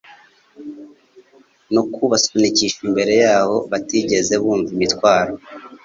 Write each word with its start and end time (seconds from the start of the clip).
no 1.73 1.81
kubasunika 1.93 2.73
imbere 2.87 3.13
yabo 3.23 3.55
batigeze 3.71 4.33
bumva 4.41 4.69
imitwaro 4.75 5.33